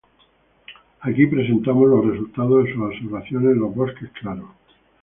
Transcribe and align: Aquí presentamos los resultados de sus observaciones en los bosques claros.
Aquí 1.01 1.27
presentamos 1.27 1.87
los 1.87 2.03
resultados 2.07 2.65
de 2.65 2.73
sus 2.73 2.81
observaciones 2.81 3.51
en 3.53 3.59
los 3.59 3.75
bosques 3.75 4.09
claros. 4.19 4.49